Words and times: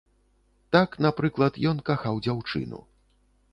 Так, 0.75 0.89
напрыклад, 1.07 1.61
ён 1.73 1.77
кахаў 1.91 2.19
дзяўчыну. 2.29 2.83